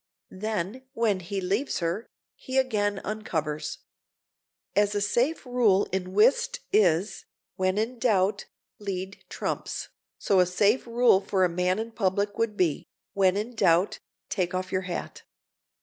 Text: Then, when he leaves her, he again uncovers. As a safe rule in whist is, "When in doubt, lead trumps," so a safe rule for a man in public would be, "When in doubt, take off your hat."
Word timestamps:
Then, 0.33 0.87
when 0.93 1.19
he 1.19 1.39
leaves 1.39 1.77
her, 1.77 2.07
he 2.33 2.57
again 2.57 2.97
uncovers. 3.05 3.77
As 4.75 4.95
a 4.95 4.99
safe 4.99 5.45
rule 5.45 5.85
in 5.91 6.13
whist 6.13 6.59
is, 6.73 7.25
"When 7.55 7.77
in 7.77 7.99
doubt, 7.99 8.45
lead 8.79 9.23
trumps," 9.29 9.89
so 10.17 10.39
a 10.39 10.47
safe 10.47 10.87
rule 10.87 11.21
for 11.21 11.45
a 11.45 11.49
man 11.49 11.77
in 11.77 11.91
public 11.91 12.35
would 12.39 12.57
be, 12.57 12.87
"When 13.13 13.37
in 13.37 13.53
doubt, 13.53 13.99
take 14.27 14.55
off 14.55 14.71
your 14.71 14.85
hat." 14.89 15.21